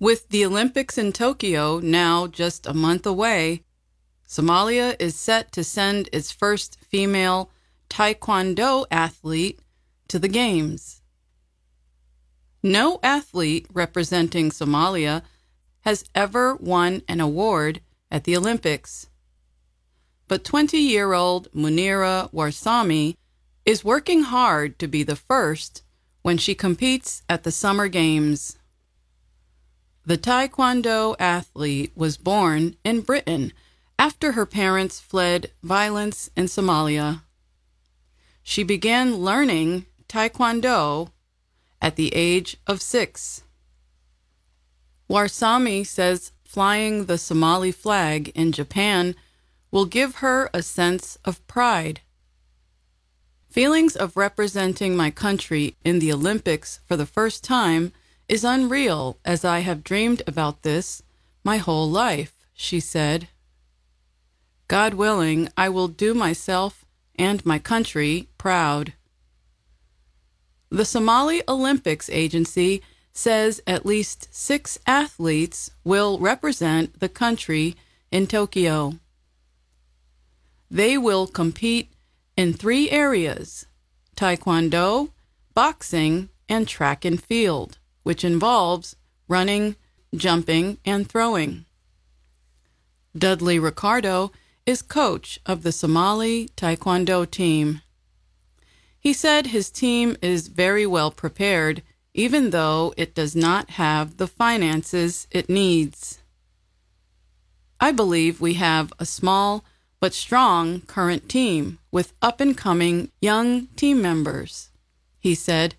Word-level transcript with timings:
With 0.00 0.30
the 0.30 0.46
Olympics 0.46 0.96
in 0.96 1.12
Tokyo 1.12 1.78
now 1.78 2.26
just 2.26 2.66
a 2.66 2.72
month 2.72 3.04
away, 3.04 3.64
Somalia 4.26 4.96
is 4.98 5.14
set 5.14 5.52
to 5.52 5.62
send 5.62 6.08
its 6.10 6.32
first 6.32 6.78
female 6.80 7.50
taekwondo 7.90 8.86
athlete 8.90 9.60
to 10.08 10.18
the 10.18 10.28
Games. 10.28 11.02
No 12.62 12.98
athlete 13.02 13.66
representing 13.74 14.50
Somalia 14.50 15.20
has 15.80 16.06
ever 16.14 16.54
won 16.54 17.02
an 17.06 17.20
award 17.20 17.82
at 18.10 18.24
the 18.24 18.34
Olympics. 18.38 19.06
But 20.28 20.44
20 20.44 20.78
year 20.78 21.12
old 21.12 21.52
Munirah 21.52 22.32
Warsame 22.32 23.16
is 23.66 23.84
working 23.84 24.22
hard 24.22 24.78
to 24.78 24.88
be 24.88 25.02
the 25.02 25.16
first 25.16 25.82
when 26.22 26.38
she 26.38 26.54
competes 26.54 27.22
at 27.28 27.42
the 27.42 27.52
Summer 27.52 27.86
Games. 27.86 28.56
The 30.06 30.16
Taekwondo 30.16 31.14
athlete 31.18 31.92
was 31.94 32.16
born 32.16 32.76
in 32.84 33.02
Britain 33.02 33.52
after 33.98 34.32
her 34.32 34.46
parents 34.46 34.98
fled 34.98 35.50
violence 35.62 36.30
in 36.34 36.46
Somalia. 36.46 37.22
She 38.42 38.62
began 38.62 39.16
learning 39.16 39.86
Taekwondo 40.08 41.10
at 41.82 41.96
the 41.96 42.14
age 42.14 42.56
of 42.66 42.80
six. 42.80 43.42
Warsame 45.08 45.86
says 45.86 46.32
flying 46.44 47.04
the 47.04 47.18
Somali 47.18 47.70
flag 47.70 48.32
in 48.34 48.52
Japan 48.52 49.14
will 49.70 49.84
give 49.84 50.16
her 50.16 50.48
a 50.54 50.62
sense 50.62 51.18
of 51.24 51.46
pride. 51.46 52.00
Feelings 53.50 53.96
of 53.96 54.16
representing 54.16 54.96
my 54.96 55.10
country 55.10 55.76
in 55.84 55.98
the 55.98 56.12
Olympics 56.12 56.80
for 56.86 56.96
the 56.96 57.06
first 57.06 57.44
time 57.44 57.92
is 58.30 58.44
unreal 58.44 59.18
as 59.24 59.44
I 59.44 59.58
have 59.58 59.82
dreamed 59.82 60.22
about 60.24 60.62
this 60.62 61.02
my 61.42 61.56
whole 61.56 61.90
life, 61.90 62.32
she 62.54 62.78
said. 62.78 63.26
God 64.68 64.94
willing, 64.94 65.48
I 65.56 65.68
will 65.68 65.88
do 65.88 66.14
myself 66.14 66.84
and 67.16 67.44
my 67.44 67.58
country 67.58 68.28
proud. 68.38 68.92
The 70.68 70.84
Somali 70.84 71.42
Olympics 71.48 72.08
Agency 72.08 72.82
says 73.12 73.60
at 73.66 73.84
least 73.84 74.28
six 74.30 74.78
athletes 74.86 75.72
will 75.82 76.16
represent 76.20 77.00
the 77.00 77.08
country 77.08 77.74
in 78.12 78.28
Tokyo. 78.28 78.92
They 80.70 80.96
will 80.96 81.26
compete 81.26 81.92
in 82.36 82.52
three 82.52 82.92
areas 82.92 83.66
taekwondo, 84.14 85.10
boxing, 85.52 86.28
and 86.48 86.68
track 86.68 87.04
and 87.04 87.20
field 87.20 87.79
which 88.02 88.24
involves 88.24 88.96
running, 89.28 89.76
jumping, 90.14 90.78
and 90.84 91.08
throwing. 91.08 91.64
Dudley 93.16 93.58
Ricardo 93.58 94.30
is 94.66 94.82
coach 94.82 95.40
of 95.46 95.62
the 95.62 95.72
Somali 95.72 96.48
Taekwondo 96.56 97.28
team. 97.28 97.82
He 98.98 99.12
said 99.12 99.46
his 99.46 99.70
team 99.70 100.16
is 100.20 100.48
very 100.48 100.86
well 100.86 101.10
prepared, 101.10 101.82
even 102.12 102.50
though 102.50 102.92
it 102.96 103.14
does 103.14 103.34
not 103.34 103.70
have 103.70 104.16
the 104.16 104.26
finances 104.26 105.26
it 105.30 105.48
needs. 105.48 106.18
I 107.80 107.92
believe 107.92 108.40
we 108.40 108.54
have 108.54 108.92
a 108.98 109.06
small 109.06 109.64
but 110.00 110.12
strong 110.14 110.82
current 110.82 111.28
team 111.28 111.78
with 111.90 112.12
up 112.20 112.40
and 112.40 112.56
coming 112.56 113.10
young 113.20 113.68
team 113.68 114.02
members, 114.02 114.70
he 115.18 115.34
said. 115.34 115.76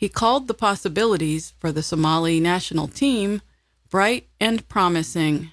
He 0.00 0.08
called 0.08 0.48
the 0.48 0.54
possibilities 0.54 1.52
for 1.58 1.70
the 1.72 1.82
Somali 1.82 2.40
national 2.40 2.88
team 2.88 3.42
bright 3.90 4.28
and 4.40 4.66
promising. 4.66 5.50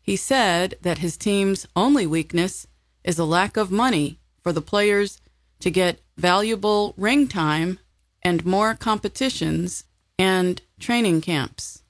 He 0.00 0.14
said 0.14 0.76
that 0.82 0.98
his 0.98 1.16
team's 1.16 1.66
only 1.74 2.06
weakness 2.06 2.68
is 3.02 3.18
a 3.18 3.24
lack 3.24 3.56
of 3.56 3.72
money 3.72 4.20
for 4.40 4.52
the 4.52 4.62
players 4.62 5.20
to 5.58 5.72
get 5.72 6.02
valuable 6.16 6.94
ring 6.96 7.26
time 7.26 7.80
and 8.22 8.46
more 8.46 8.76
competitions 8.76 9.82
and 10.16 10.62
training 10.78 11.20
camps. 11.20 11.82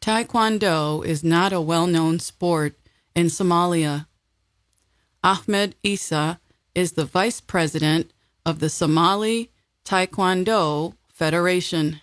Taekwondo 0.00 1.04
is 1.04 1.24
not 1.24 1.52
a 1.52 1.60
well 1.60 1.88
known 1.88 2.20
sport 2.20 2.78
in 3.16 3.26
Somalia. 3.26 4.06
Ahmed 5.24 5.74
Issa 5.82 6.38
is 6.76 6.92
the 6.92 7.04
vice 7.04 7.40
president 7.40 8.12
of 8.46 8.60
the 8.60 8.70
Somali 8.70 9.50
Taekwondo 9.84 10.94
Federation. 11.08 12.00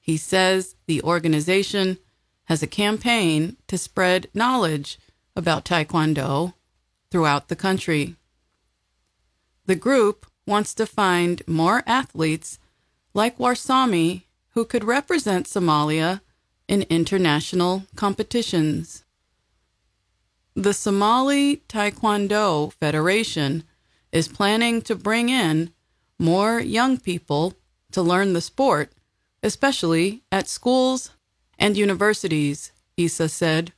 He 0.00 0.16
says 0.16 0.76
the 0.86 1.02
organization 1.02 1.98
has 2.44 2.62
a 2.62 2.66
campaign 2.66 3.56
to 3.66 3.76
spread 3.76 4.28
knowledge 4.32 4.98
about 5.34 5.64
Taekwondo 5.64 6.54
throughout 7.10 7.48
the 7.48 7.56
country. 7.56 8.16
The 9.66 9.74
group 9.74 10.26
wants 10.46 10.74
to 10.74 10.86
find 10.86 11.42
more 11.46 11.82
athletes 11.86 12.58
like 13.12 13.38
Warsame 13.38 14.22
who 14.50 14.64
could 14.64 14.84
represent 14.84 15.46
Somalia 15.46 16.20
in 16.68 16.82
international 16.88 17.84
competitions. 17.96 19.04
The 20.54 20.72
Somali 20.72 21.62
Taekwondo 21.68 22.72
Federation 22.72 23.64
is 24.12 24.28
planning 24.28 24.80
to 24.82 24.94
bring 24.94 25.28
in 25.28 25.72
more 26.18 26.60
young 26.60 26.98
people 26.98 27.54
to 27.92 28.02
learn 28.02 28.32
the 28.32 28.40
sport, 28.40 28.92
especially 29.42 30.22
at 30.32 30.48
schools 30.48 31.10
and 31.58 31.76
universities, 31.76 32.72
Issa 32.96 33.28
said. 33.28 33.72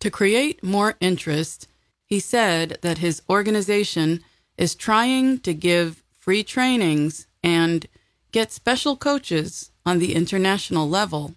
To 0.00 0.10
create 0.10 0.62
more 0.62 0.96
interest, 1.00 1.68
he 2.04 2.20
said 2.20 2.78
that 2.82 2.98
his 2.98 3.22
organization 3.28 4.20
is 4.56 4.74
trying 4.74 5.38
to 5.40 5.54
give 5.54 6.02
free 6.18 6.44
trainings 6.44 7.26
and 7.42 7.86
get 8.32 8.52
special 8.52 8.96
coaches 8.96 9.70
on 9.86 9.98
the 9.98 10.14
international 10.14 10.88
level. 10.88 11.34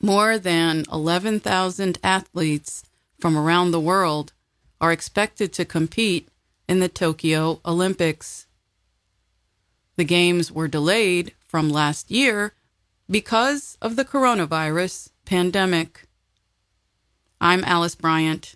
More 0.00 0.38
than 0.38 0.84
11,000 0.92 1.98
athletes 2.02 2.84
from 3.18 3.36
around 3.36 3.70
the 3.70 3.80
world 3.80 4.32
are 4.80 4.92
expected 4.92 5.52
to 5.54 5.64
compete 5.64 6.28
in 6.68 6.80
the 6.80 6.88
Tokyo 6.88 7.60
Olympics. 7.64 8.46
The 9.96 10.04
Games 10.04 10.50
were 10.52 10.68
delayed 10.68 11.32
from 11.46 11.70
last 11.70 12.10
year 12.10 12.52
because 13.08 13.78
of 13.80 13.96
the 13.96 14.04
coronavirus 14.04 15.10
pandemic. 15.24 16.06
I'm 17.40 17.64
Alice 17.64 17.94
Bryant. 17.94 18.55